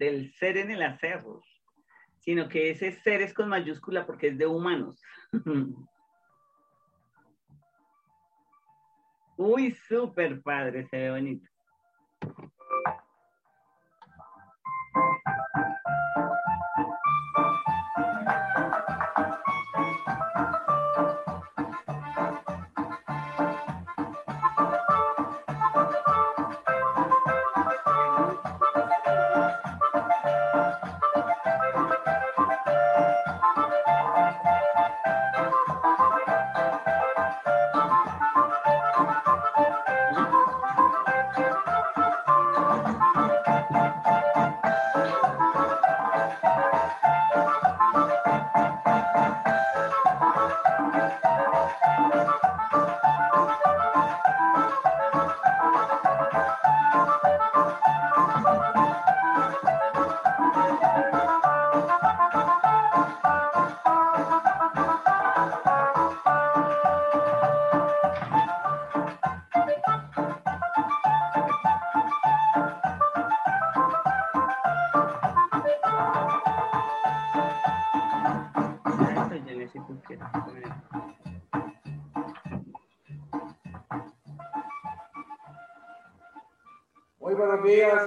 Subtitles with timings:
[0.00, 1.22] del ser en el hacer,
[2.20, 5.00] sino que ese ser es con mayúscula porque es de humanos.
[9.36, 11.46] Uy, súper padre, se ve bonito.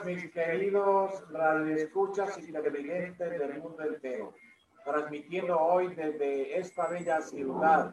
[0.05, 4.31] Mis queridos radioescuchas y televidentes del mundo entero.
[4.85, 7.89] Transmitiendo hoy desde esta bella ciudad,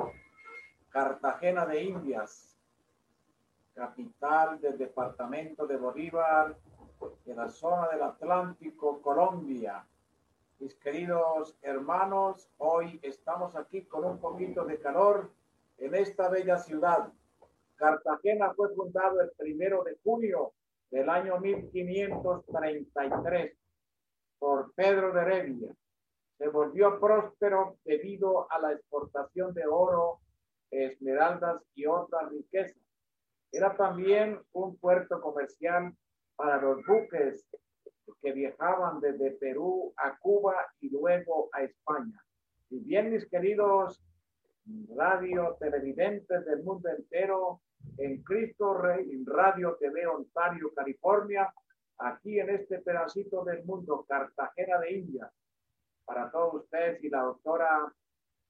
[0.90, 2.54] Cartagena de Indias,
[3.72, 6.54] capital del departamento de Bolívar,
[7.24, 9.82] de la zona del Atlántico, Colombia.
[10.58, 15.30] Mis queridos hermanos, hoy estamos aquí con un poquito de calor
[15.78, 17.10] en esta bella ciudad.
[17.76, 20.52] Cartagena fue fundado el primero de junio
[20.90, 23.56] del año 1533
[24.38, 25.72] por Pedro de Heredia.
[26.38, 30.18] Se volvió próspero debido a la exportación de oro,
[30.70, 32.82] esmeraldas y otras riquezas.
[33.52, 35.94] Era también un puerto comercial
[36.36, 37.46] para los buques
[38.22, 42.24] que viajaban desde Perú a Cuba y luego a España.
[42.70, 44.02] Y bien, mis queridos
[44.96, 47.60] radio televidentes del mundo entero,
[47.98, 51.52] en Cristo Rey, en Radio TV Ontario, California,
[51.98, 55.30] aquí en este pedacito del mundo, Cartagena de India,
[56.04, 57.92] para todos ustedes y la doctora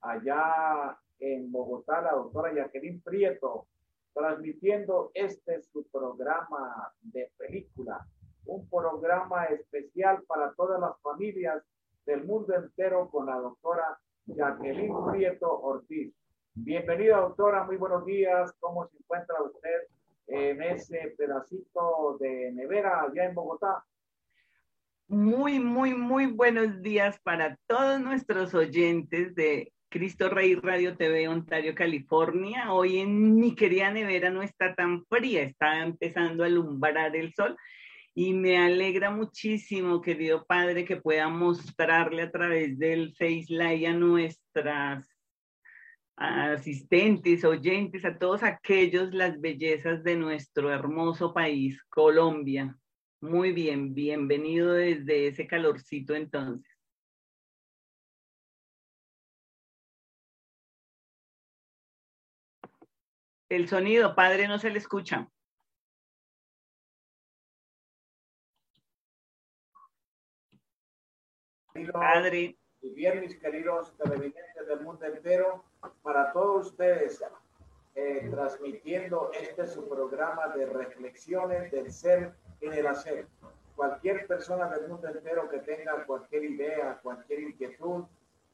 [0.02, 3.66] allá en Bogotá, la doctora Jacqueline Prieto,
[4.14, 8.06] transmitiendo este su programa de película,
[8.46, 11.62] un programa especial para todas las familias
[12.06, 16.12] del mundo entero con la doctora Jacqueline Prieto Ortiz.
[16.62, 17.64] Bienvenida, doctora.
[17.64, 18.52] Muy buenos días.
[18.60, 19.88] ¿Cómo se encuentra usted
[20.26, 23.82] en ese pedacito de nevera allá en Bogotá?
[25.08, 31.74] Muy, muy, muy buenos días para todos nuestros oyentes de Cristo Rey Radio TV Ontario,
[31.74, 32.74] California.
[32.74, 37.56] Hoy en mi querida nevera no está tan fría, está empezando a alumbrar el sol
[38.14, 43.94] y me alegra muchísimo, querido padre, que pueda mostrarle a través del Face Live a
[43.94, 45.09] nuestras
[46.20, 52.76] asistentes, oyentes, a todos aquellos las bellezas de nuestro hermoso país, Colombia.
[53.22, 56.70] Muy bien, bienvenido desde ese calorcito entonces.
[63.48, 65.28] El sonido, padre, no se le escucha.
[71.92, 72.59] Padre.
[72.82, 75.62] Y bien, mis queridos televidentes del mundo entero,
[76.02, 77.22] para todos ustedes,
[77.94, 82.32] eh, transmitiendo este su programa de reflexiones del ser
[82.62, 83.26] en el hacer.
[83.76, 88.04] Cualquier persona del mundo entero que tenga cualquier idea, cualquier inquietud,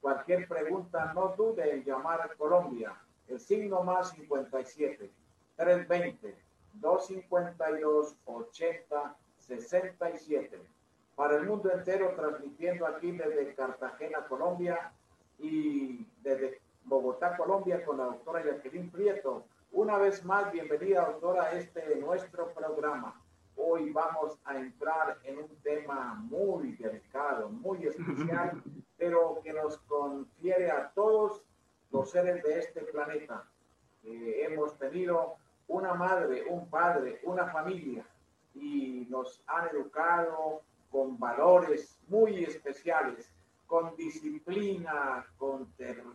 [0.00, 2.96] cualquier pregunta, no dude en llamar a Colombia.
[3.28, 5.10] El signo más 57
[5.56, 6.34] 320
[6.74, 10.75] 252 80 67
[11.16, 14.92] para el mundo entero, transmitiendo aquí desde Cartagena, Colombia,
[15.38, 19.46] y desde Bogotá, Colombia, con la doctora Jacqueline Prieto.
[19.72, 23.20] Una vez más, bienvenida, doctora, a este nuestro programa.
[23.56, 28.62] Hoy vamos a entrar en un tema muy delicado, muy especial,
[28.98, 31.42] pero que nos confiere a todos
[31.90, 33.44] los seres de este planeta.
[34.02, 35.36] hemos tenido
[35.66, 38.06] una madre, un padre, una familia,
[38.54, 40.62] y nos han educado,
[40.96, 43.30] con valores muy especiales,
[43.66, 45.68] con disciplina, con,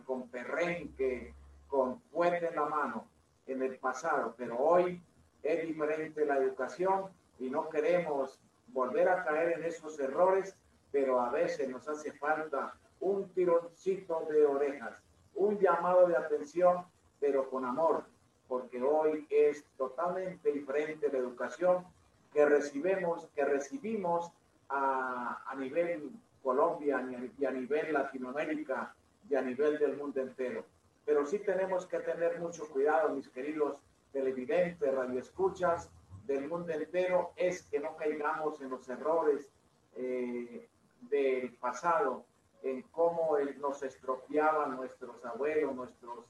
[0.04, 1.32] con perrenque,
[1.68, 3.06] con fuerte en la mano
[3.46, 5.00] en el pasado, pero hoy
[5.44, 7.04] es diferente la educación
[7.38, 8.40] y no queremos
[8.72, 10.56] volver a caer en esos errores
[10.90, 14.94] pero a veces nos hace falta un tironcito de orejas,
[15.36, 16.84] un llamado de atención,
[17.20, 18.04] pero con amor,
[18.48, 21.86] porque hoy es totalmente diferente la educación
[22.32, 24.32] que recibimos, que recibimos
[24.72, 26.10] a, a nivel
[26.42, 27.06] Colombia
[27.38, 28.94] y a nivel Latinoamérica
[29.28, 30.64] y a nivel del mundo entero.
[31.04, 33.76] Pero sí tenemos que tener mucho cuidado, mis queridos
[34.12, 35.90] televidentes, radioescuchas
[36.26, 39.48] del mundo entero, es que no caigamos en los errores
[39.96, 40.68] eh,
[41.02, 42.24] del pasado,
[42.62, 46.26] en cómo nos estropeaban nuestros abuelos, nuestros,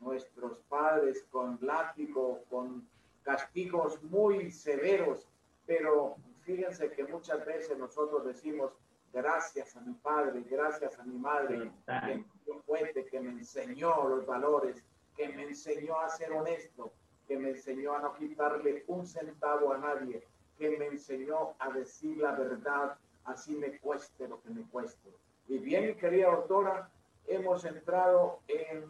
[0.00, 2.86] nuestros padres con látigo, con
[3.22, 5.26] castigos muy severos,
[5.66, 8.72] pero fíjense que muchas veces nosotros decimos,
[9.12, 14.26] gracias a mi padre, gracias a mi madre, que me fuerte, que me enseñó los
[14.26, 14.82] valores,
[15.16, 16.92] que me enseñó a ser honesto,
[17.26, 20.22] que me enseñó a no quitarle un centavo a nadie,
[20.58, 25.10] que me enseñó a decir la verdad, así me cueste lo que me cueste.
[25.48, 26.90] Y bien, querida doctora,
[27.26, 28.84] hemos entrado en,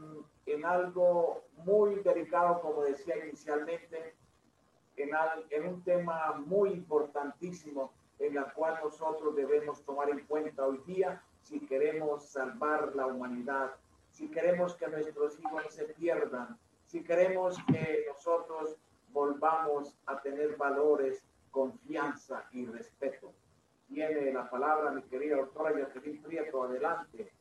[0.46, 4.14] en algo muy delicado, como decía inicialmente,
[4.97, 5.11] en,
[5.50, 11.23] en un tema muy importantísimo en la cual nosotros debemos tomar en cuenta hoy día
[11.43, 13.73] si queremos salvar la humanidad,
[14.11, 18.77] si queremos que nuestros hijos se pierdan, si queremos que nosotros
[19.09, 23.33] volvamos a tener valores, confianza y respeto.
[23.89, 27.33] Tiene la palabra mi querida doctora Jacqueline Prieto, adelante.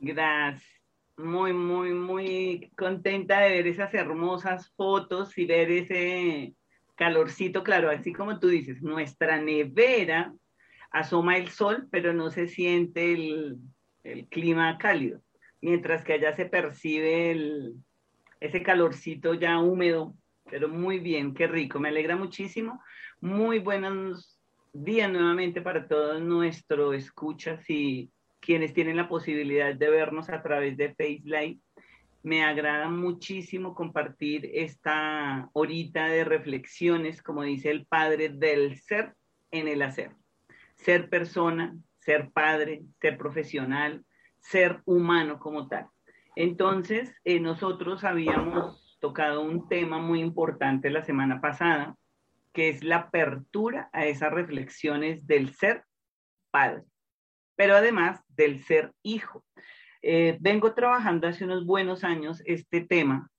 [0.00, 0.77] Gracias.
[1.18, 6.54] Muy, muy, muy contenta de ver esas hermosas fotos y ver ese,
[6.98, 10.34] calorcito, claro, así como tú dices, nuestra nevera
[10.90, 13.58] asoma el sol, pero no se siente el,
[14.30, 15.20] clima cálido,
[15.60, 17.36] mientras que allá se percibe
[18.40, 20.14] ese calorcito ya húmedo,
[20.50, 22.80] pero muy bien, qué rico, me alegra muchísimo.
[23.20, 24.40] Muy buenos
[24.72, 28.10] días nuevamente para todos nuestros escuchas y
[28.48, 31.60] quienes tienen la posibilidad de vernos a través de FaceLive
[32.22, 39.12] me agrada muchísimo compartir esta horita de reflexiones, como dice el padre, del ser
[39.50, 40.12] en el hacer.
[40.76, 44.06] Ser persona, ser padre, ser profesional,
[44.38, 45.88] ser humano como tal.
[46.34, 51.96] Entonces, eh, nosotros habíamos tocado un tema muy importante la semana pasada,
[52.54, 55.84] que es la apertura a esas reflexiones del ser
[56.50, 56.84] padre,
[57.58, 59.44] pero además del ser hijo.
[60.00, 63.32] Eh, vengo trabajando hace unos buenos años este tema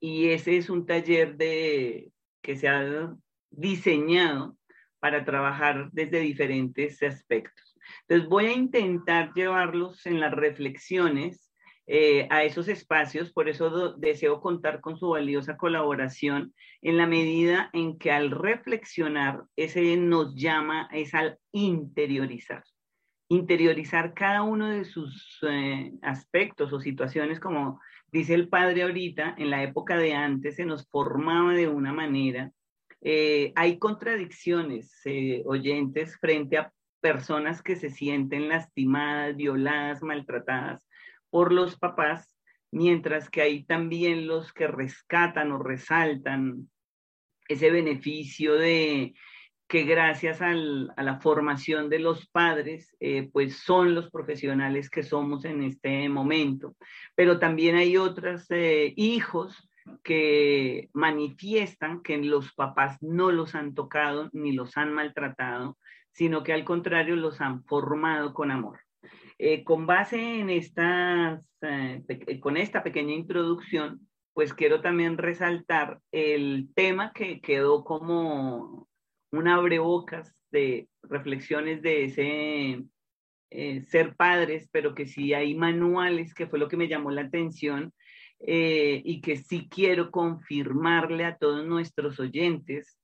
[0.00, 2.10] y ese es un taller de,
[2.40, 3.14] que se ha
[3.50, 4.56] diseñado
[4.98, 7.76] para trabajar desde diferentes aspectos.
[8.08, 11.52] Entonces voy a intentar llevarlos en las reflexiones
[11.86, 17.68] eh, a esos espacios, por eso deseo contar con su valiosa colaboración en la medida
[17.74, 22.64] en que al reflexionar, ese nos llama es al interiorizar
[23.28, 27.80] interiorizar cada uno de sus eh, aspectos o situaciones, como
[28.12, 32.52] dice el padre ahorita, en la época de antes se nos formaba de una manera.
[33.00, 40.86] Eh, hay contradicciones, eh, oyentes, frente a personas que se sienten lastimadas, violadas, maltratadas
[41.28, 42.34] por los papás,
[42.70, 46.70] mientras que hay también los que rescatan o resaltan
[47.48, 49.14] ese beneficio de
[49.66, 55.44] que gracias a la formación de los padres, eh, pues son los profesionales que somos
[55.44, 56.76] en este momento.
[57.14, 59.70] Pero también hay otros eh, hijos
[60.02, 65.78] que manifiestan que los papás no los han tocado ni los han maltratado,
[66.12, 68.80] sino que al contrario los han formado con amor.
[69.38, 71.50] Eh, con base en estas,
[72.40, 78.88] con esta pequeña introducción, pues quiero también resaltar el tema que quedó como
[79.38, 82.84] un abrebocas de reflexiones de ese
[83.50, 87.22] eh, ser padres, pero que sí hay manuales, que fue lo que me llamó la
[87.22, 87.92] atención,
[88.40, 92.98] eh, y que sí quiero confirmarle a todos nuestros oyentes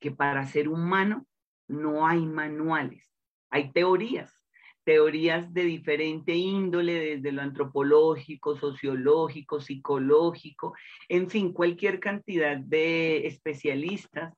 [0.00, 1.26] que para ser humano
[1.68, 3.10] no hay manuales,
[3.50, 4.32] hay teorías,
[4.84, 10.74] teorías de diferente índole, desde lo antropológico, sociológico, psicológico,
[11.08, 14.34] en fin, cualquier cantidad de especialistas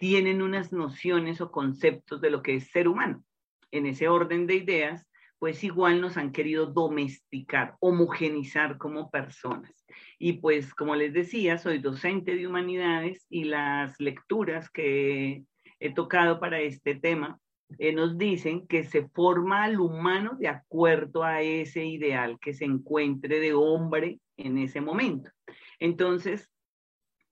[0.00, 3.22] tienen unas nociones o conceptos de lo que es ser humano.
[3.70, 5.06] En ese orden de ideas,
[5.38, 9.84] pues igual nos han querido domesticar, homogenizar como personas.
[10.18, 15.44] Y pues como les decía, soy docente de humanidades y las lecturas que
[15.78, 17.38] he tocado para este tema
[17.78, 22.64] eh, nos dicen que se forma al humano de acuerdo a ese ideal que se
[22.64, 25.30] encuentre de hombre en ese momento.
[25.78, 26.50] Entonces,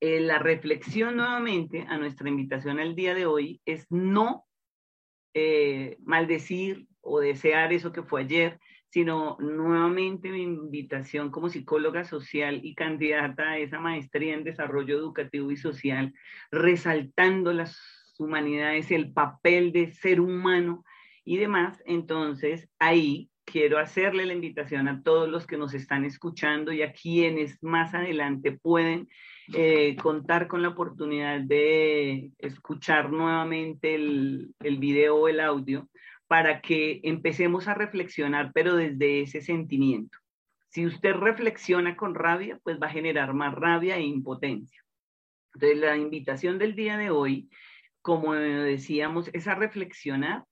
[0.01, 4.45] eh, la reflexión nuevamente a nuestra invitación al día de hoy es no
[5.33, 12.61] eh, maldecir o desear eso que fue ayer, sino nuevamente mi invitación como psicóloga social
[12.63, 16.13] y candidata a esa maestría en desarrollo educativo y social,
[16.49, 17.77] resaltando las
[18.17, 20.83] humanidades, el papel de ser humano
[21.23, 21.81] y demás.
[21.85, 26.93] Entonces, ahí quiero hacerle la invitación a todos los que nos están escuchando y a
[26.93, 29.07] quienes más adelante pueden
[29.53, 35.87] eh, contar con la oportunidad de escuchar nuevamente el, el video o el audio
[36.27, 40.17] para que empecemos a reflexionar, pero desde ese sentimiento.
[40.69, 44.83] Si usted reflexiona con rabia, pues va a generar más rabia e impotencia.
[45.55, 47.49] Entonces, la invitación del día de hoy,
[48.03, 50.45] como decíamos, es a reflexionar,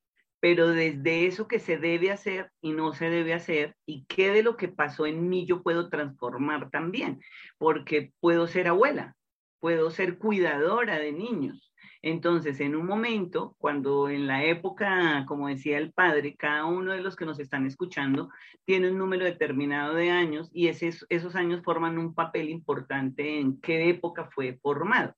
[0.50, 4.44] pero desde eso que se debe hacer y no se debe hacer, y qué de
[4.44, 7.20] lo que pasó en mí yo puedo transformar también,
[7.58, 9.18] porque puedo ser abuela,
[9.60, 11.68] puedo ser cuidadora de niños,
[12.02, 17.02] entonces, en un momento, cuando en la época, como decía el padre, cada uno de
[17.02, 18.30] los que nos están escuchando
[18.66, 23.90] tiene un número determinado de años y esos años forman un papel importante en qué
[23.90, 25.16] época fue formado.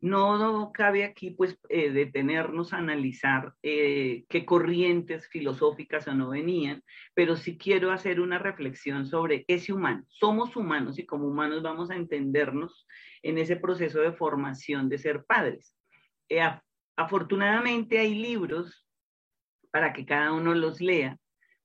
[0.00, 6.84] No cabe aquí pues eh, detenernos a analizar eh, qué corrientes filosóficas o no venían,
[7.14, 10.04] pero sí quiero hacer una reflexión sobre ese humano.
[10.08, 12.86] Somos humanos y como humanos vamos a entendernos
[13.22, 15.74] en ese proceso de formación de ser padres.
[16.28, 16.42] Eh,
[16.96, 18.86] afortunadamente hay libros
[19.70, 21.18] para que cada uno los lea,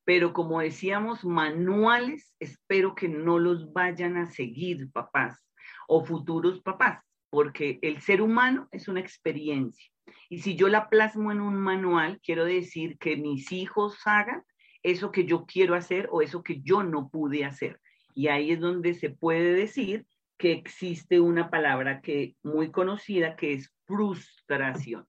[0.05, 5.45] pero como decíamos, manuales, espero que no los vayan a seguir papás
[5.88, 9.89] o futuros papás, porque el ser humano es una experiencia.
[10.29, 14.43] Y si yo la plasmo en un manual, quiero decir que mis hijos hagan
[14.83, 17.79] eso que yo quiero hacer o eso que yo no pude hacer.
[18.13, 20.05] Y ahí es donde se puede decir
[20.38, 25.07] que existe una palabra que muy conocida que es frustración.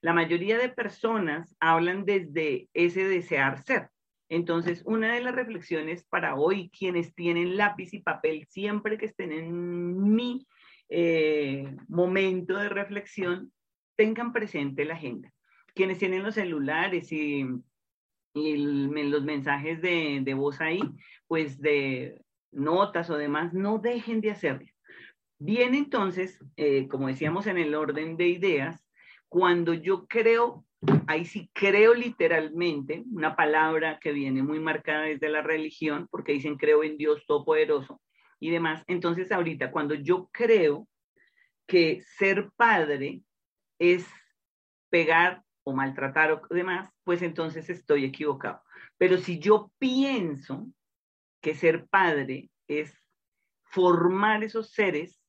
[0.00, 3.88] La mayoría de personas hablan desde ese desear ser.
[4.28, 9.32] Entonces, una de las reflexiones para hoy, quienes tienen lápiz y papel, siempre que estén
[9.32, 10.46] en mi
[10.88, 13.52] eh, momento de reflexión,
[13.96, 15.32] tengan presente la agenda.
[15.74, 17.46] Quienes tienen los celulares y,
[18.34, 20.80] los mensajes de, voz ahí,
[21.26, 22.20] pues de
[22.52, 24.66] notas o demás, no dejen de hacerlo.
[25.38, 28.84] Bien, entonces, eh, como decíamos en el orden de ideas,
[29.28, 30.64] cuando yo creo,
[31.06, 36.56] ahí sí creo literalmente, una palabra que viene muy marcada desde la religión, porque dicen
[36.56, 38.00] creo en Dios Todopoderoso
[38.38, 38.82] y demás.
[38.86, 40.88] Entonces, ahorita, cuando yo creo
[41.66, 43.22] que ser padre
[43.78, 44.06] es
[44.90, 48.62] pegar o maltratar o demás, pues entonces estoy equivocado.
[48.98, 50.68] Pero si yo pienso
[51.40, 52.96] que ser padre es
[53.64, 55.20] formar esos seres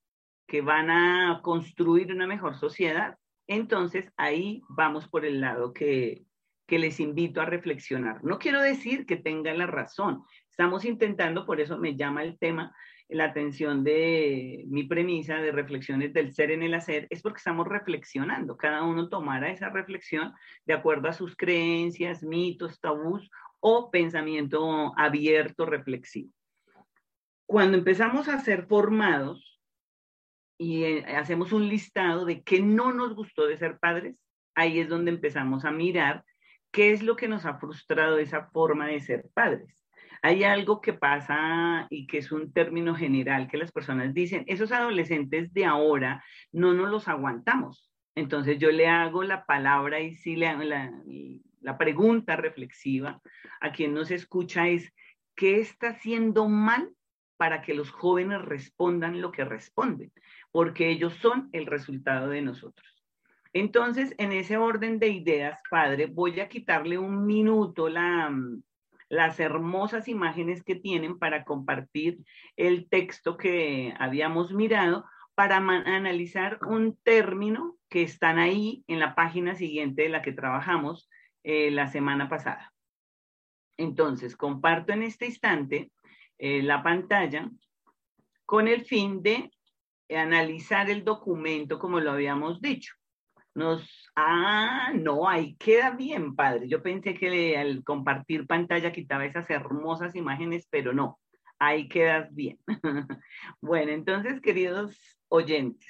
[0.47, 6.25] que van a construir una mejor sociedad, entonces ahí vamos por el lado que,
[6.67, 8.23] que les invito a reflexionar.
[8.23, 12.75] No quiero decir que tengan la razón, estamos intentando, por eso me llama el tema,
[13.09, 17.67] la atención de mi premisa de reflexiones del ser en el hacer, es porque estamos
[17.67, 20.33] reflexionando, cada uno tomará esa reflexión
[20.65, 26.31] de acuerdo a sus creencias, mitos, tabús o pensamiento abierto, reflexivo.
[27.45, 29.57] Cuando empezamos a ser formados,
[30.57, 34.17] y eh, hacemos un listado de qué no nos gustó de ser padres,
[34.55, 36.25] ahí es donde empezamos a mirar
[36.71, 39.86] qué es lo que nos ha frustrado esa forma de ser padres.
[40.27, 44.71] Hay algo que pasa y que es un término general que las personas dicen, esos
[44.71, 47.89] adolescentes de ahora no nos los aguantamos.
[48.15, 50.91] Entonces yo le hago la palabra y sí le hago la,
[51.61, 53.21] la pregunta reflexiva
[53.61, 54.91] a quien nos escucha es,
[55.35, 56.89] ¿qué está haciendo mal
[57.37, 60.11] para que los jóvenes respondan lo que responden?
[60.51, 62.87] porque ellos son el resultado de nosotros.
[63.53, 67.89] Entonces, en ese orden de ideas, padre, voy a quitarle un minuto
[69.09, 72.19] las hermosas imágenes que tienen para compartir
[72.55, 79.55] el texto que habíamos mirado para analizar un término que están ahí en la página
[79.55, 81.09] siguiente de la que trabajamos
[81.43, 82.73] eh, la semana pasada.
[83.77, 85.91] Entonces, comparto en este instante
[86.39, 87.49] eh, la pantalla
[88.45, 89.51] con el fin de
[90.09, 92.96] analizar el documento como lo habíamos dicho.
[93.57, 96.67] Nos, ah, no, ahí queda bien, padre.
[96.69, 101.19] Yo pensé que al compartir pantalla quitaba esas hermosas imágenes, pero no,
[101.57, 102.59] ahí quedas bien.
[103.59, 104.95] bueno, entonces, queridos
[105.27, 105.89] oyentes,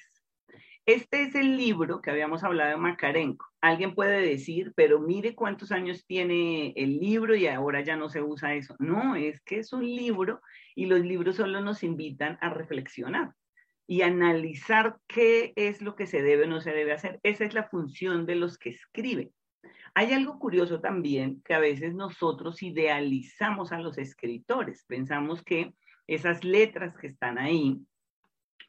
[0.85, 3.45] este es el libro que habíamos hablado de Macarenco.
[3.59, 8.21] Alguien puede decir, pero mire cuántos años tiene el libro y ahora ya no se
[8.21, 8.77] usa eso.
[8.79, 10.39] No, es que es un libro
[10.73, 13.33] y los libros solo nos invitan a reflexionar
[13.87, 17.19] y analizar qué es lo que se debe o no se debe hacer.
[17.23, 19.31] Esa es la función de los que escriben.
[19.95, 25.73] Hay algo curioso también que a veces nosotros idealizamos a los escritores, pensamos que
[26.05, 27.81] esas letras que están ahí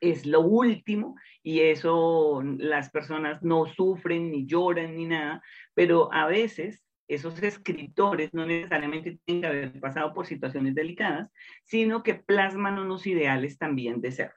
[0.01, 5.43] es lo último y eso las personas no sufren ni lloran ni nada,
[5.75, 11.33] pero a veces esos escritores no necesariamente tienen que haber pasado por situaciones delicadas,
[11.65, 14.33] sino que plasman unos ideales también de ser.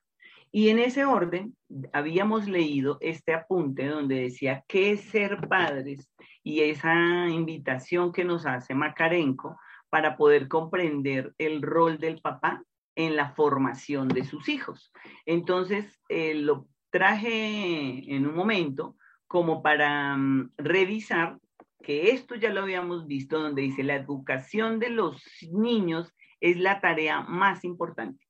[0.51, 1.55] Y en ese orden
[1.93, 6.11] habíamos leído este apunte donde decía qué ser padres
[6.43, 9.57] y esa invitación que nos hace Macarenco
[9.89, 12.63] para poder comprender el rol del papá
[12.95, 14.91] en la formación de sus hijos.
[15.25, 21.39] Entonces, eh, lo traje en un momento como para mm, revisar
[21.81, 26.81] que esto ya lo habíamos visto, donde dice la educación de los niños es la
[26.81, 28.25] tarea más importante.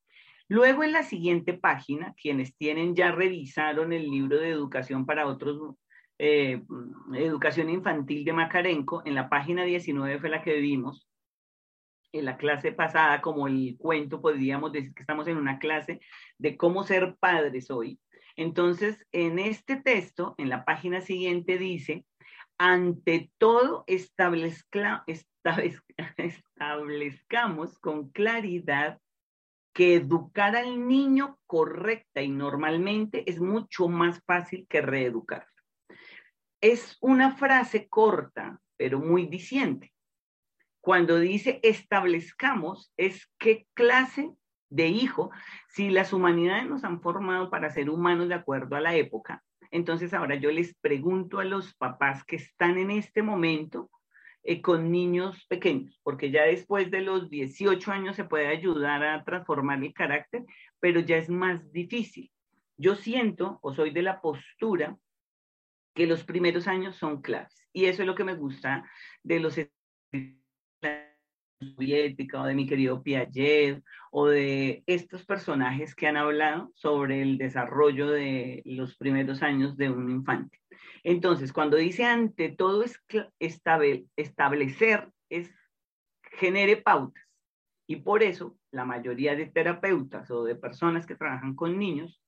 [0.52, 5.78] Luego en la siguiente página, quienes tienen ya revisaron el libro de educación para otros,
[6.20, 6.62] eh,
[7.16, 11.08] educación infantil de Macarenco, en la página 19 fue la que vimos,
[12.12, 16.02] en la clase pasada, como el cuento, podríamos decir que estamos en una clase
[16.38, 18.02] de cómo ser padres hoy.
[18.36, 22.04] Entonces, en este texto, en la página siguiente dice,
[22.58, 25.06] ante todo establezca,
[26.18, 29.00] establezcamos con claridad
[29.74, 35.48] que educar al niño correcta y normalmente es mucho más fácil que reeducarlo.
[36.60, 39.94] Es una frase corta, pero muy diciente.
[40.82, 44.32] Cuando dice establezcamos, es qué clase
[44.70, 45.32] de hijo,
[45.68, 50.14] si las humanidades nos han formado para ser humanos de acuerdo a la época, entonces
[50.14, 53.90] ahora yo les pregunto a los papás que están en este momento
[54.44, 59.24] eh, con niños pequeños, porque ya después de los 18 años se puede ayudar a
[59.24, 60.46] transformar el carácter,
[60.80, 62.32] pero ya es más difícil.
[62.78, 64.98] Yo siento o soy de la postura
[65.94, 68.90] que los primeros años son claves y eso es lo que me gusta
[69.24, 69.60] de los
[71.62, 77.38] soviética o de mi querido Piaget o de estos personajes que han hablado sobre el
[77.38, 80.61] desarrollo de los primeros años de un infante.
[81.04, 83.02] Entonces, cuando dice ante todo es
[84.16, 85.52] establecer, es
[86.24, 87.24] genere pautas.
[87.88, 92.22] Y por eso la mayoría de terapeutas o de personas que trabajan con niños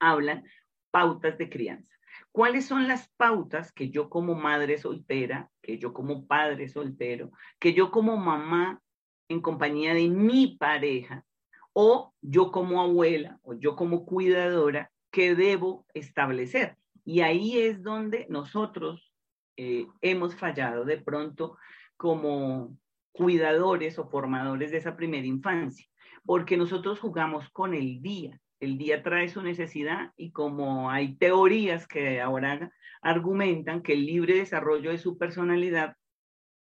[0.00, 0.44] hablan
[0.90, 1.88] pautas de crianza.
[2.30, 7.72] ¿Cuáles son las pautas que yo como madre soltera, que yo como padre soltero, que
[7.72, 8.80] yo como mamá
[9.28, 11.24] en compañía de mi pareja,
[11.72, 16.76] o yo como abuela, o yo como cuidadora, que debo establecer?
[17.04, 19.12] Y ahí es donde nosotros
[19.56, 21.56] eh, hemos fallado de pronto
[21.96, 22.76] como
[23.12, 25.86] cuidadores o formadores de esa primera infancia,
[26.24, 31.86] porque nosotros jugamos con el día, el día trae su necesidad y como hay teorías
[31.86, 35.96] que ahora argumentan que el libre desarrollo de su personalidad,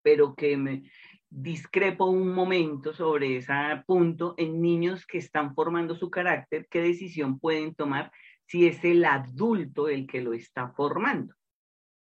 [0.04, 0.84] pero que me
[1.30, 3.54] discrepo un momento sobre ese
[3.86, 8.12] punto en niños que están formando su carácter, qué decisión pueden tomar
[8.48, 11.36] si es el adulto el que lo está formando.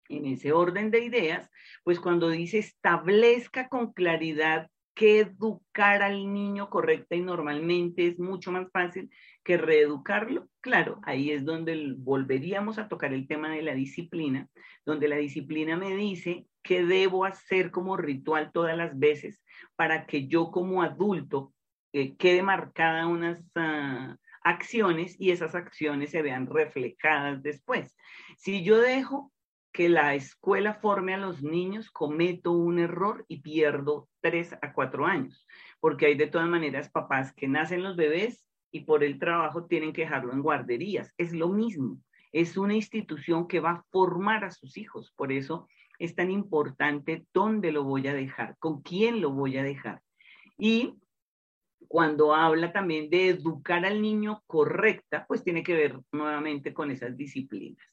[0.07, 1.49] En ese orden de ideas,
[1.83, 8.51] pues cuando dice establezca con claridad que educar al niño correcta y normalmente es mucho
[8.51, 9.09] más fácil
[9.43, 10.49] que reeducarlo.
[10.59, 14.49] Claro, ahí es donde volveríamos a tocar el tema de la disciplina,
[14.85, 19.41] donde la disciplina me dice qué debo hacer como ritual todas las veces
[19.77, 21.53] para que yo como adulto
[21.93, 27.95] eh, quede marcada unas ah, acciones y esas acciones se vean reflejadas después.
[28.37, 29.31] Si yo dejo
[29.71, 35.05] que la escuela forme a los niños, cometo un error y pierdo tres a cuatro
[35.05, 35.45] años,
[35.79, 39.93] porque hay de todas maneras papás que nacen los bebés y por el trabajo tienen
[39.93, 41.13] que dejarlo en guarderías.
[41.17, 41.99] Es lo mismo,
[42.31, 45.67] es una institución que va a formar a sus hijos, por eso
[45.99, 50.01] es tan importante dónde lo voy a dejar, con quién lo voy a dejar.
[50.57, 50.95] Y
[51.89, 57.17] cuando habla también de educar al niño correcta, pues tiene que ver nuevamente con esas
[57.17, 57.83] disciplinas.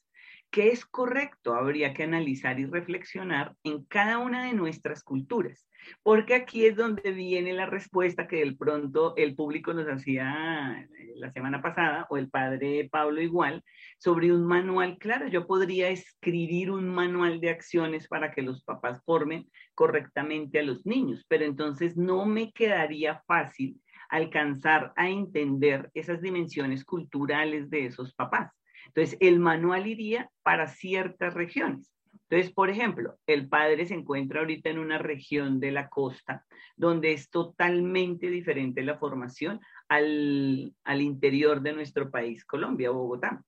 [0.51, 1.55] ¿Qué es correcto?
[1.55, 5.67] Habría que analizar y reflexionar en cada una de nuestras culturas,
[6.03, 11.13] porque aquí es donde viene la respuesta que de pronto el público nos hacía eh,
[11.15, 13.63] la semana pasada, o el padre Pablo igual,
[13.97, 14.97] sobre un manual.
[14.99, 20.63] Claro, yo podría escribir un manual de acciones para que los papás formen correctamente a
[20.63, 27.85] los niños, pero entonces no me quedaría fácil alcanzar a entender esas dimensiones culturales de
[27.85, 28.51] esos papás.
[28.87, 31.91] Entonces, el manual iría para ciertas regiones.
[32.29, 37.13] Entonces, por ejemplo, el padre se encuentra ahorita en una región de la costa donde
[37.13, 43.43] es totalmente diferente la formación al, al interior de nuestro país, Colombia, Bogotá.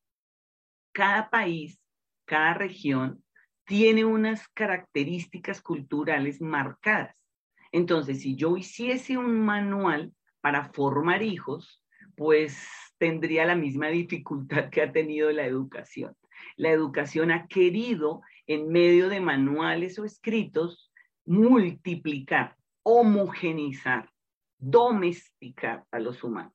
[0.93, 1.79] Cada país,
[2.25, 3.23] cada región
[3.65, 7.15] tiene unas características culturales marcadas.
[7.71, 11.83] Entonces, si yo hiciese un manual para formar hijos,
[12.15, 16.15] pues tendría la misma dificultad que ha tenido la educación.
[16.55, 20.91] La educación ha querido, en medio de manuales o escritos,
[21.25, 24.09] multiplicar, homogenizar,
[24.57, 26.53] domesticar a los humanos.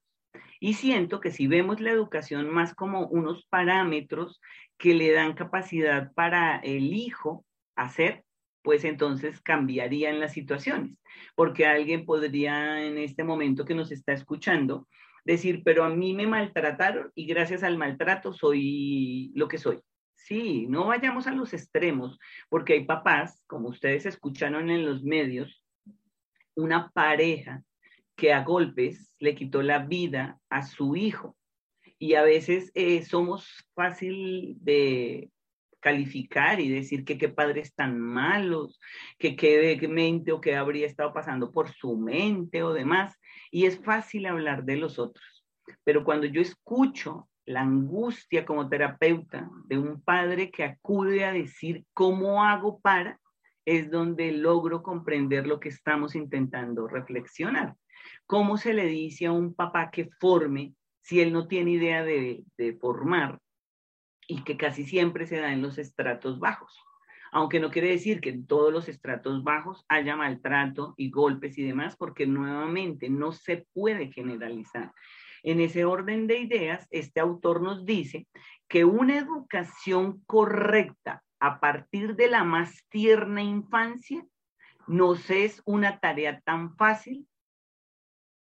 [0.60, 4.40] Y siento que si vemos la educación más como unos parámetros
[4.78, 7.44] que le dan capacidad para el hijo
[7.76, 8.24] hacer,
[8.64, 10.96] pues entonces cambiarían las situaciones,
[11.36, 14.88] porque alguien podría en este momento que nos está escuchando
[15.22, 19.80] decir, pero a mí me maltrataron y gracias al maltrato soy lo que soy.
[20.14, 25.62] Sí, no vayamos a los extremos, porque hay papás, como ustedes escucharon en los medios,
[26.54, 27.62] una pareja
[28.16, 31.36] que a golpes le quitó la vida a su hijo.
[31.98, 35.30] Y a veces eh, somos fácil de
[35.84, 38.80] calificar y decir que qué padres tan malos,
[39.18, 43.20] que qué mente o qué habría estado pasando por su mente o demás.
[43.50, 45.44] Y es fácil hablar de los otros.
[45.84, 51.84] Pero cuando yo escucho la angustia como terapeuta de un padre que acude a decir
[51.92, 53.20] cómo hago para,
[53.66, 57.74] es donde logro comprender lo que estamos intentando reflexionar.
[58.24, 62.42] ¿Cómo se le dice a un papá que forme si él no tiene idea de,
[62.80, 63.38] formar
[64.28, 66.78] y que casi siempre se da en los estratos bajos?
[67.32, 71.64] Aunque no quiere decir que en todos los estratos bajos haya maltrato y golpes y
[71.64, 74.92] demás, porque nuevamente no se puede generalizar.
[75.42, 78.26] En ese orden de ideas, este autor nos dice
[78.68, 84.24] que una educación correcta a partir de la más tierna infancia
[84.86, 87.26] nos es una tarea tan fácil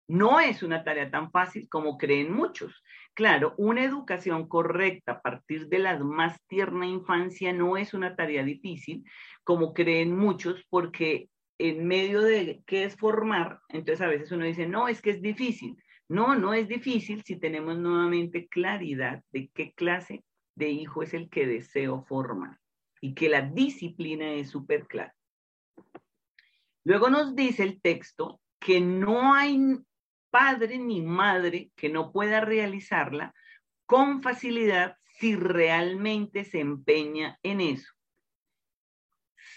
[0.09, 2.83] no es una tarea tan fácil como creen muchos.
[3.13, 8.43] Claro, una educación correcta a partir de la más tierna infancia no es una tarea
[8.43, 9.03] difícil
[9.43, 14.65] como creen muchos porque en medio de qué es formar, entonces a veces uno dice,
[14.65, 15.77] no, es que es difícil.
[16.07, 20.23] No, no es difícil si tenemos nuevamente claridad de qué clase
[20.55, 22.57] de hijo es el que deseo formar
[22.99, 25.13] y que la disciplina es súper clara.
[26.83, 29.77] Luego nos dice el texto que no hay
[30.29, 33.33] padre ni madre que no pueda realizarla
[33.85, 37.91] con facilidad si realmente se empeña en eso.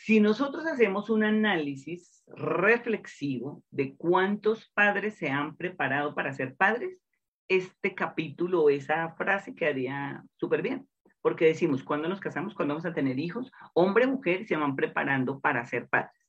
[0.04, 7.00] Si nosotros hacemos un análisis reflexivo de cuántos padres se han preparado para ser padres,
[7.48, 10.88] este capítulo esa frase quedaría súper bien,
[11.20, 15.38] porque decimos, cuando nos casamos, cuando vamos a tener hijos, hombre, mujer, se van preparando
[15.40, 16.21] para ser padres.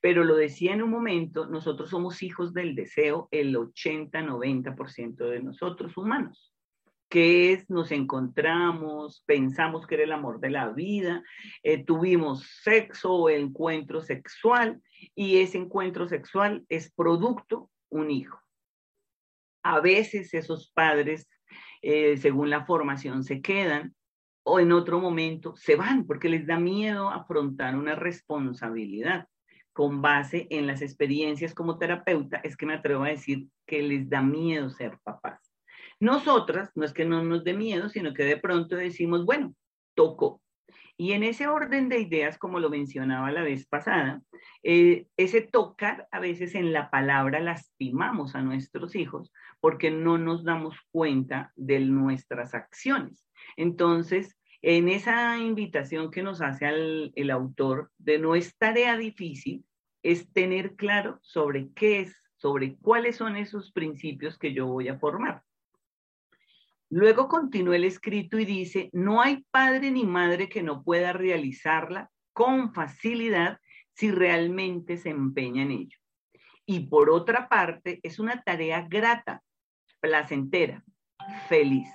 [0.00, 5.96] Pero lo decía en un momento, nosotros somos hijos del deseo, el 80-90% de nosotros
[5.96, 6.54] humanos.
[7.08, 11.24] Que es, nos encontramos, pensamos que era el amor de la vida,
[11.62, 14.82] eh, tuvimos sexo o encuentro sexual
[15.14, 18.38] y ese encuentro sexual es producto un hijo.
[19.62, 21.28] A veces esos padres,
[21.82, 23.94] eh, según la formación, se quedan
[24.44, 29.26] o en otro momento se van porque les da miedo afrontar una responsabilidad
[29.78, 34.10] con base en las experiencias como terapeuta, es que me atrevo a decir que les
[34.10, 35.54] da miedo ser papás.
[36.00, 39.54] Nosotras, no es que no nos dé miedo, sino que de pronto decimos, bueno,
[39.94, 40.42] tocó.
[40.96, 44.20] Y en ese orden de ideas, como lo mencionaba la vez pasada,
[44.64, 50.42] eh, ese tocar, a veces en la palabra lastimamos a nuestros hijos porque no nos
[50.42, 53.24] damos cuenta de nuestras acciones.
[53.56, 56.66] Entonces, en esa invitación que nos hace
[57.14, 59.64] el autor de no es tarea difícil,
[60.08, 64.98] es tener claro sobre qué es, sobre cuáles son esos principios que yo voy a
[64.98, 65.42] formar.
[66.88, 72.10] Luego continúa el escrito y dice, no hay padre ni madre que no pueda realizarla
[72.32, 73.58] con facilidad
[73.92, 75.98] si realmente se empeña en ello.
[76.64, 79.42] Y por otra parte, es una tarea grata,
[80.00, 80.82] placentera,
[81.50, 81.90] feliz.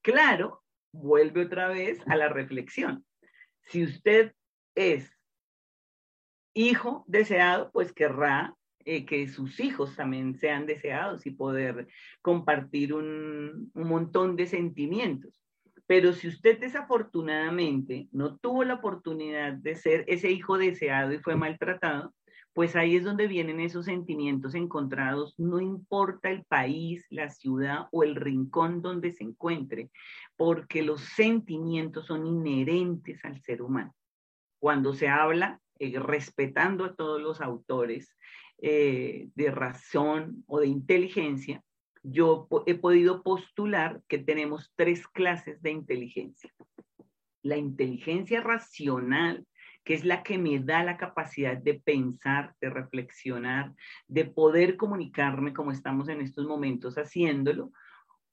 [0.00, 3.04] Claro, vuelve otra vez a la reflexión.
[3.60, 4.32] Si usted
[4.74, 5.15] es
[6.56, 11.86] hijo deseado, pues querrá eh, que sus hijos también sean deseados y poder
[12.22, 15.42] compartir un, un montón de sentimientos.
[15.86, 21.36] Pero si usted desafortunadamente no tuvo la oportunidad de ser ese hijo deseado y fue
[21.36, 22.12] maltratado,
[22.54, 28.02] pues ahí es donde vienen esos sentimientos encontrados, no importa el país, la ciudad o
[28.02, 29.90] el rincón donde se encuentre,
[30.36, 33.94] porque los sentimientos son inherentes al ser humano.
[34.58, 38.16] Cuando se habla eh, respetando a todos los autores
[38.58, 41.62] eh, de razón o de inteligencia,
[42.02, 46.50] yo he podido postular que tenemos tres clases de inteligencia.
[47.42, 49.46] la inteligencia racional,
[49.84, 53.72] que es la que me da la capacidad de pensar, de reflexionar,
[54.08, 57.70] de poder comunicarme como estamos en estos momentos haciéndolo,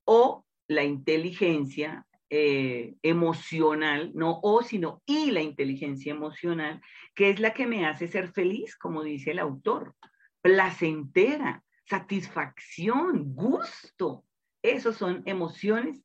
[0.04, 6.82] o la inteligencia eh, emocional, no o, sino y la inteligencia emocional,
[7.16, 9.96] que es la que me hace ser feliz, como dice el autor,
[10.42, 14.26] placentera, satisfacción, gusto.
[14.62, 16.04] Esos son emociones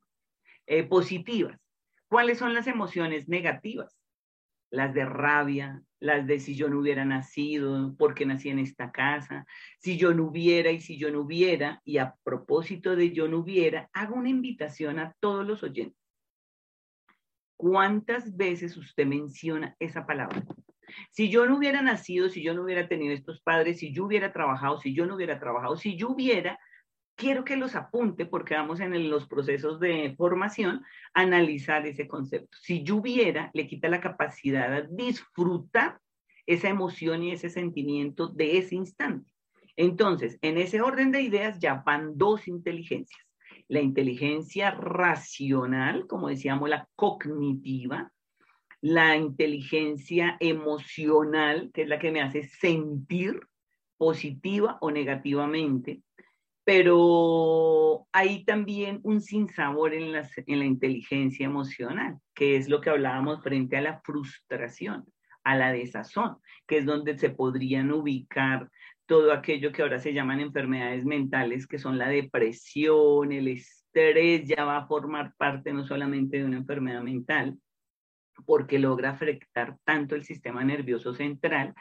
[0.67, 1.59] eh, positivas.
[2.07, 3.97] ¿Cuáles son las emociones negativas?
[4.71, 9.45] Las de rabia, las de si yo no hubiera nacido, porque nací en esta casa,
[9.79, 13.39] si yo no hubiera y si yo no hubiera, y a propósito de yo no
[13.39, 15.98] hubiera, hago una invitación a todos los oyentes.
[17.59, 20.45] ¿Cuántas veces usted menciona esa palabra?
[21.11, 24.31] Si yo no hubiera nacido, si yo no hubiera tenido estos padres, si yo hubiera
[24.31, 26.57] trabajado, si yo no hubiera trabajado, si yo hubiera,
[27.15, 32.57] quiero que los apunte porque vamos en los procesos de formación a analizar ese concepto.
[32.61, 35.99] Si yo hubiera, le quita la capacidad de disfrutar
[36.45, 39.33] esa emoción y ese sentimiento de ese instante.
[39.75, 43.28] Entonces, en ese orden de ideas ya van dos inteligencias.
[43.69, 48.11] La inteligencia racional, como decíamos, la cognitiva,
[48.81, 53.39] la inteligencia emocional, que es la que me hace sentir
[53.97, 56.01] positiva o negativamente,
[56.63, 62.89] pero hay también un sinsabor en la, en la inteligencia emocional, que es lo que
[62.89, 65.05] hablábamos frente a la frustración,
[65.43, 68.69] a la desazón, que es donde se podrían ubicar
[69.09, 74.63] todo aquello que ahora se llaman enfermedades mentales, que son la depresión, el estrés, ya
[74.65, 77.57] va a formar parte no solamente de una enfermedad mental,
[78.45, 81.73] porque logra afectar tanto el sistema nervioso central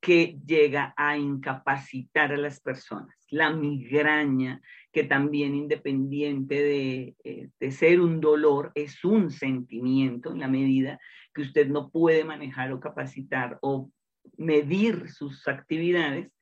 [0.00, 3.16] que llega a incapacitar a las personas.
[3.30, 4.60] La migraña,
[4.92, 11.00] que también independiente eh, de, ser un dolor, es un sentimiento en la medida
[11.34, 13.90] que usted no puede manejar o capacitar o
[14.36, 16.35] medir sus actividades,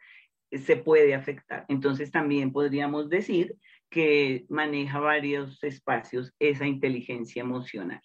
[0.58, 1.64] se puede afectar.
[1.68, 3.56] Entonces también podríamos decir
[3.90, 8.00] que maneja varios espacios esa inteligencia emocional.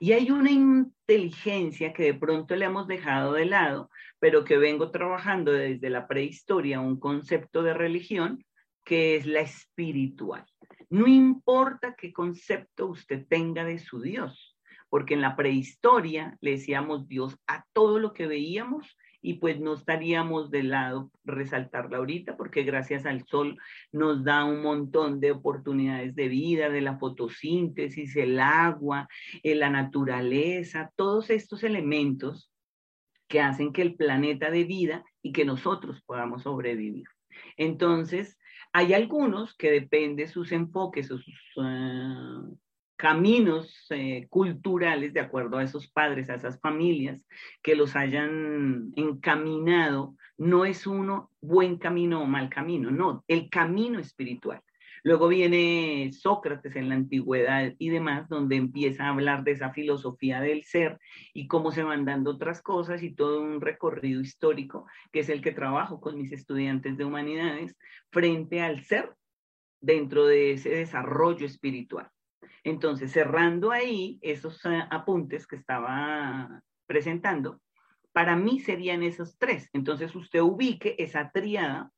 [0.00, 4.90] Y hay una inteligencia que de pronto le hemos dejado de lado, pero que vengo
[4.90, 8.44] trabajando desde la prehistoria, un concepto de religión,
[8.84, 10.46] que es la espiritual.
[10.88, 14.56] No importa qué concepto usted tenga de su Dios,
[14.88, 19.74] porque en la prehistoria le decíamos Dios a todo lo que veíamos y pues no
[19.74, 23.58] estaríamos de lado resaltarla ahorita porque gracias al sol
[23.92, 29.08] nos da un montón de oportunidades de vida, de la fotosíntesis, el agua,
[29.42, 32.52] eh, la naturaleza, todos estos elementos
[33.26, 37.06] que hacen que el planeta de vida y que nosotros podamos sobrevivir.
[37.56, 38.38] Entonces,
[38.72, 42.42] hay algunos que depende sus enfoques o sus ah,
[42.98, 47.24] caminos eh, culturales de acuerdo a esos padres, a esas familias
[47.62, 54.00] que los hayan encaminado, no es uno buen camino o mal camino, no, el camino
[54.00, 54.60] espiritual.
[55.04, 60.40] Luego viene Sócrates en la antigüedad y demás, donde empieza a hablar de esa filosofía
[60.40, 60.98] del ser
[61.32, 65.40] y cómo se van dando otras cosas y todo un recorrido histórico, que es el
[65.40, 67.76] que trabajo con mis estudiantes de humanidades,
[68.10, 69.14] frente al ser
[69.80, 72.10] dentro de ese desarrollo espiritual.
[72.64, 77.60] Entonces, cerrando ahí esos eh, apuntes que estaba presentando,
[78.12, 79.68] para mí serían esos tres.
[79.72, 81.92] Entonces, usted ubique esa triada,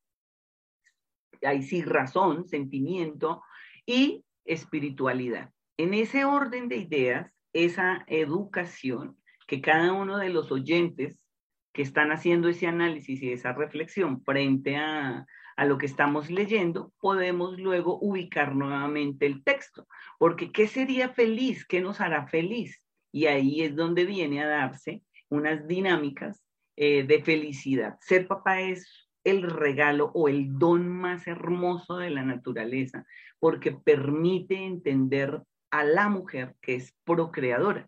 [1.42, 3.42] ahí sí razón, sentimiento
[3.86, 5.50] y espiritualidad.
[5.76, 11.26] En ese orden de ideas, esa educación que cada uno de los oyentes
[11.72, 15.26] que están haciendo ese análisis y esa reflexión frente a,
[15.60, 19.86] a lo que estamos leyendo, podemos luego ubicar nuevamente el texto.
[20.18, 21.66] Porque ¿qué sería feliz?
[21.66, 22.82] ¿Qué nos hará feliz?
[23.12, 26.42] Y ahí es donde viene a darse unas dinámicas
[26.76, 27.98] eh, de felicidad.
[28.00, 33.04] Ser papá es el regalo o el don más hermoso de la naturaleza,
[33.38, 37.86] porque permite entender a la mujer que es procreadora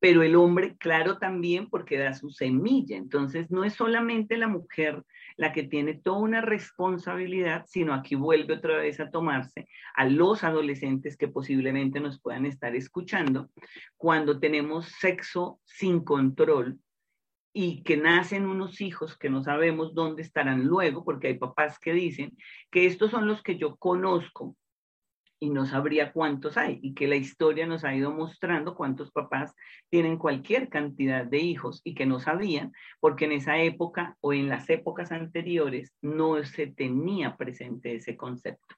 [0.00, 2.96] pero el hombre, claro, también porque da su semilla.
[2.96, 5.04] Entonces, no es solamente la mujer
[5.40, 10.44] la que tiene toda una responsabilidad, sino aquí vuelve otra vez a tomarse a los
[10.44, 13.48] adolescentes que posiblemente nos puedan estar escuchando,
[13.96, 16.78] cuando tenemos sexo sin control
[17.54, 21.94] y que nacen unos hijos que no sabemos dónde estarán luego, porque hay papás que
[21.94, 22.36] dicen
[22.70, 24.58] que estos son los que yo conozco,
[25.40, 29.54] y no sabría cuántos hay y que la historia nos ha ido mostrando cuántos papás
[29.88, 34.48] tienen cualquier cantidad de hijos y que no sabían porque en esa época o en
[34.48, 38.76] las épocas anteriores no se tenía presente ese concepto.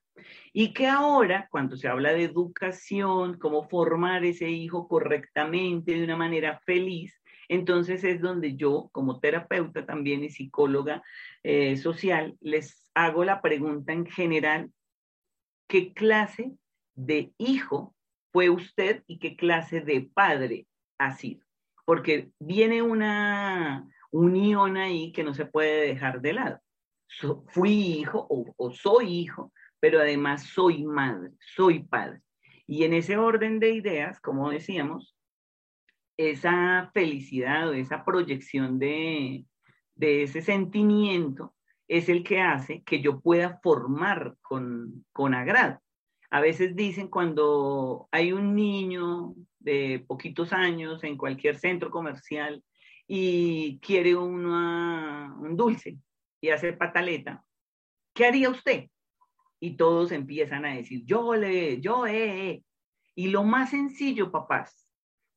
[0.53, 6.17] Y que ahora, cuando se habla de educación, cómo formar ese hijo correctamente, de una
[6.17, 11.03] manera feliz, entonces es donde yo, como terapeuta también y psicóloga
[11.43, 14.71] eh, social, les hago la pregunta en general,
[15.73, 16.53] ¿qué clase
[16.95, 17.95] de hijo
[18.31, 20.67] fue usted y qué clase de padre
[20.99, 21.47] ha sido?
[21.87, 26.61] Porque viene una unión ahí que no se puede dejar de lado.
[27.47, 32.21] fui hijo o soy hijo, pero además soy madre, soy padre.
[32.67, 35.17] Y en ese orden de ideas, como decíamos,
[36.19, 39.47] esa felicidad o esa proyección de,
[39.99, 41.55] ese sentimiento
[41.93, 45.79] es el que hace que yo pueda formar con, con agrado.
[46.31, 52.65] A veces dicen cuando hay un niño de poquitos años en cualquier centro comercial
[53.07, 55.99] y quiere un dulce
[56.41, 57.45] y hace pataleta,
[58.15, 58.89] ¿qué haría usted?
[59.61, 62.63] Y todos empiezan a decir, yo le, yo, eh, eh.
[63.15, 64.82] Y lo más sencillo, papás,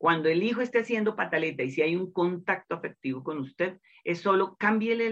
[0.06, 4.20] cuando el hijo esté haciendo pataleta y si hay un contacto afectivo con usted, es
[4.20, 5.12] solo cámbiele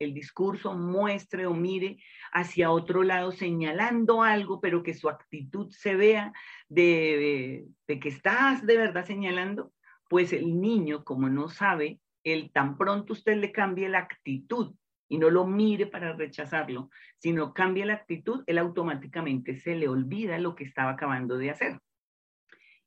[0.00, 1.96] el discurso, muestre o mire
[2.32, 6.32] hacia otro lado señalando algo, pero que su actitud se vea
[6.68, 9.72] de, de que estás de verdad señalando,
[10.08, 14.74] pues el niño, como no sabe, el tan pronto usted le cambie la actitud
[15.08, 20.36] y no lo mire para rechazarlo, sino cambie la actitud, él automáticamente se le olvida
[20.40, 21.78] lo que estaba acabando de hacer.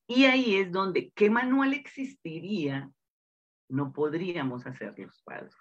[0.08, 2.89] Y ahí es donde, ¿qué manual existiría?
[3.70, 5.56] No podríamos hacer los padres.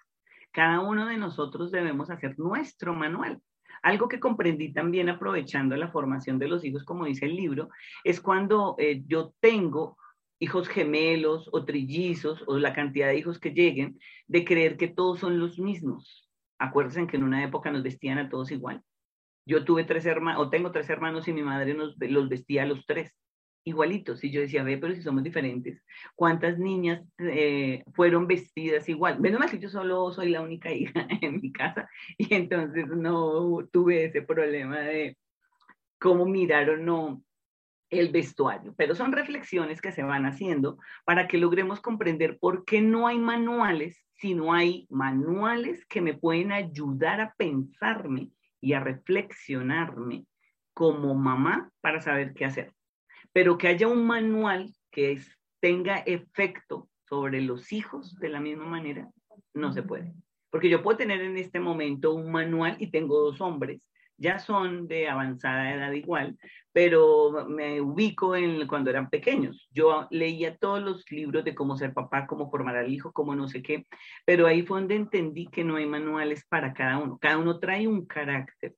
[0.51, 3.41] Cada uno de nosotros debemos hacer nuestro manual.
[3.81, 7.69] Algo que comprendí también aprovechando la formación de los hijos, como dice el libro,
[8.03, 9.97] es cuando eh, yo tengo
[10.39, 15.19] hijos gemelos o trillizos o la cantidad de hijos que lleguen, de creer que todos
[15.19, 16.29] son los mismos.
[16.59, 18.83] Acuérdense que en una época nos vestían a todos igual.
[19.45, 22.65] Yo tuve tres hermanos, o tengo tres hermanos y mi madre nos, los vestía a
[22.65, 23.17] los tres
[23.63, 24.23] igualitos.
[24.23, 25.83] Y yo decía, ve, pero si somos diferentes,
[26.15, 29.19] ¿cuántas niñas eh, fueron vestidas igual?
[29.19, 33.67] Menos mal que yo solo soy la única hija en mi casa y entonces no
[33.71, 35.17] tuve ese problema de
[35.99, 37.23] cómo miraron o no
[37.89, 38.73] el vestuario.
[38.75, 43.19] Pero son reflexiones que se van haciendo para que logremos comprender por qué no hay
[43.19, 50.25] manuales, sino hay manuales que me pueden ayudar a pensarme y a reflexionarme
[50.73, 52.73] como mamá para saber qué hacer
[53.33, 55.19] pero que haya un manual que
[55.59, 59.09] tenga efecto sobre los hijos de la misma manera,
[59.53, 60.13] no se puede.
[60.49, 64.87] Porque yo puedo tener en este momento un manual y tengo dos hombres, ya son
[64.87, 66.37] de avanzada edad igual,
[66.71, 69.67] pero me ubico en cuando eran pequeños.
[69.71, 73.47] Yo leía todos los libros de cómo ser papá, cómo formar al hijo, cómo no
[73.47, 73.87] sé qué,
[74.25, 77.17] pero ahí fue donde entendí que no hay manuales para cada uno.
[77.19, 78.75] Cada uno trae un carácter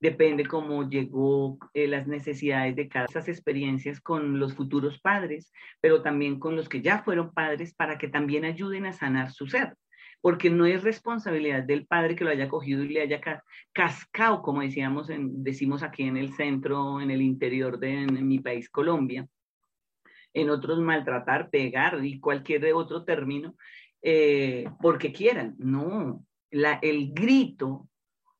[0.00, 6.02] depende cómo llegó eh, las necesidades de cada esas experiencias con los futuros padres, pero
[6.02, 9.74] también con los que ya fueron padres para que también ayuden a sanar su ser,
[10.20, 13.20] porque no es responsabilidad del padre que lo haya cogido y le haya
[13.72, 19.26] cascado, como decíamos decimos aquí en el centro, en el interior de mi país, Colombia,
[20.34, 23.56] en otros maltratar, pegar y cualquier otro término,
[24.02, 25.54] eh, porque quieran.
[25.58, 27.88] No, la, el grito,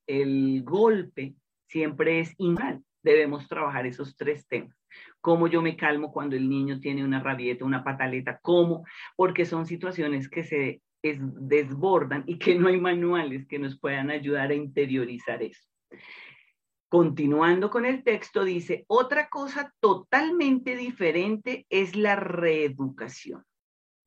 [0.07, 1.35] el golpe,
[1.67, 2.83] siempre es inmal.
[3.03, 4.77] Debemos trabajar esos tres temas.
[5.21, 8.85] Cómo yo me calmo cuando el niño tiene una rabieta, una pataleta, cómo,
[9.17, 14.51] porque son situaciones que se desbordan y que no hay manuales que nos puedan ayudar
[14.51, 15.69] a interiorizar eso.
[16.89, 23.45] Continuando con el texto, dice, otra cosa totalmente diferente es la reeducación.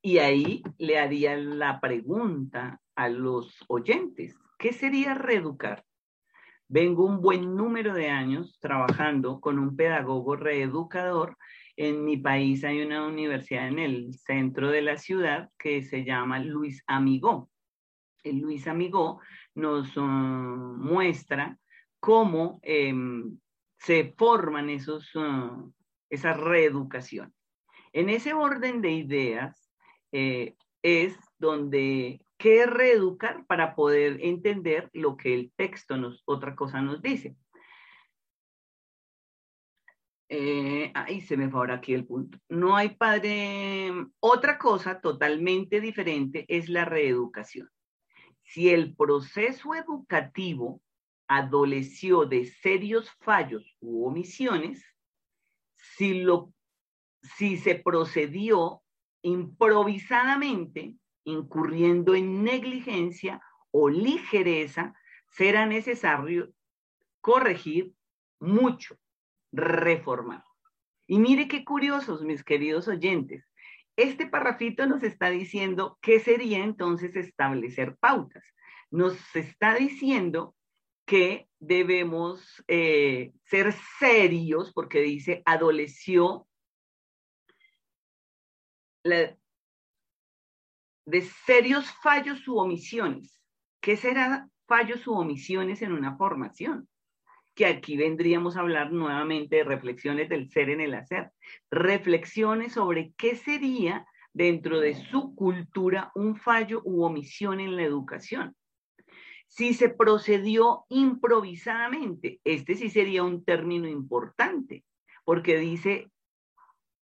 [0.02, 5.84] Y ahí le haría la pregunta a los oyentes, ¿qué sería reeducar?
[6.72, 11.36] Vengo un buen número de años trabajando con un pedagogo reeducador.
[11.76, 16.38] En mi país hay una universidad en el centro de la ciudad que se llama
[16.38, 17.50] Luis Amigó.
[18.24, 19.20] El Luis Amigó
[19.56, 21.58] nos uh, muestra
[22.00, 23.40] cómo em,
[23.80, 25.74] se forman esos, uh,
[26.08, 27.34] esas reeducaciones.
[27.94, 29.72] En ese orden de ideas
[30.12, 36.82] eh, es donde ¿Qué reeducar para poder entender lo que el texto nos, otra cosa
[36.82, 37.36] nos dice?
[40.30, 42.38] Eh, ahí se me fue ahora aquí el punto.
[42.48, 43.92] No hay padre.
[44.22, 47.70] Otra cosa totalmente diferente es la reeducación.
[48.44, 50.82] Si el proceso educativo
[51.28, 54.82] adoleció de serios fallos u omisiones,
[55.76, 56.54] si, lo,
[57.22, 58.82] si se procedió
[59.24, 63.42] improvisadamente, incurriendo en negligencia
[63.72, 64.94] o ligereza,
[65.30, 66.52] será necesario
[67.22, 67.94] corregir
[68.40, 68.98] mucho
[69.52, 70.44] reformar.
[71.08, 73.44] Y mire qué curiosos, mis queridos oyentes.
[73.96, 78.44] Este parrafito nos está diciendo qué sería entonces establecer pautas.
[78.92, 80.56] Nos está diciendo
[81.06, 86.48] que debemos eh, ser serios, porque dice, adoleció
[91.10, 93.42] de serios fallos u omisiones.
[93.82, 96.88] ¿Qué será fallos u omisiones en una formación?
[97.56, 101.32] que aquí vendríamos a hablar nuevamente de reflexiones del ser en el hacer,
[101.70, 108.56] reflexiones sobre qué sería dentro de su cultura un fallo u omisión en la educación.
[109.48, 114.86] Si se procedió improvisadamente, este sí sería un término importante,
[115.26, 116.10] porque dice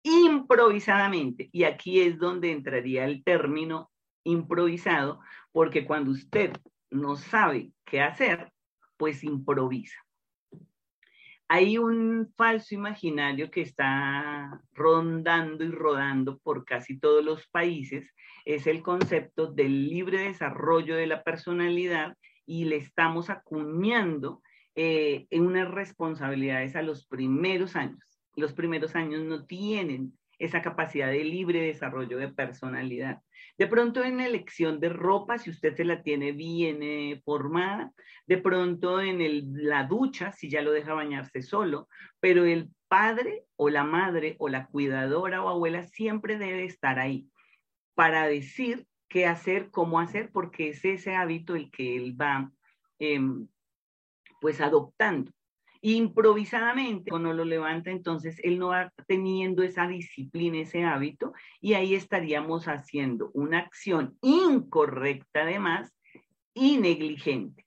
[0.03, 3.89] improvisadamente, y aquí es donde entraría el término
[4.23, 5.19] improvisado,
[5.51, 6.53] porque cuando usted
[6.89, 8.51] no sabe qué hacer,
[8.97, 10.03] pues improvisa
[11.55, 18.11] hay un falso imaginario que está rondando y rodando por casi todos los países,
[18.43, 22.17] es el concepto del libre desarrollo de la personalidad
[22.47, 24.41] y le estamos acuñando
[24.73, 28.19] eh, unas responsabilidades a los primeros años.
[28.35, 33.21] Los primeros años no tienen esa capacidad de libre desarrollo de personalidad.
[33.57, 37.91] De pronto en la elección de ropa, si usted se la tiene bien eh, formada,
[38.25, 39.19] de pronto en
[39.67, 41.87] la ducha, si ya lo deja bañarse solo,
[42.19, 47.27] pero el padre o la madre o la cuidadora o abuela siempre debe estar ahí
[47.95, 52.51] para decir qué hacer, cómo hacer, porque es ese hábito el que él va
[52.97, 53.47] em,
[54.41, 55.31] pues adoptando
[55.83, 61.93] improvisadamente cuando lo levanta, entonces él no va teniendo esa disciplina, ese hábito, y ahí
[61.93, 65.93] estaríamos haciendo una acción incorrecta además
[66.53, 67.65] y negligente.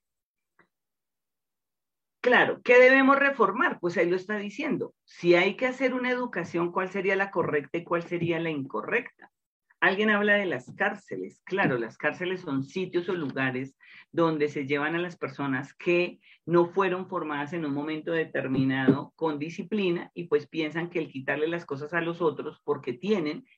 [2.19, 3.79] Claro, ¿qué debemos reformar?
[3.79, 4.95] Pues ahí lo está diciendo.
[5.05, 9.31] Si hay que hacer una educación, ¿cuál sería la correcta y cuál sería la incorrecta?
[9.79, 11.41] Alguien habla de las cárceles.
[11.45, 13.77] Claro, las cárceles son sitios o lugares
[14.11, 19.37] donde se llevan a las personas que no fueron formadas en un momento determinado con
[19.37, 23.45] disciplina y pues piensan que el quitarle las cosas a los otros porque tienen